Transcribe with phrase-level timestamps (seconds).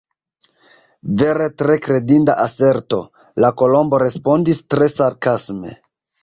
[1.21, 2.99] "Vere tre kredinda aserto!"
[3.45, 5.77] la Kolombo respondis tre sarkasme."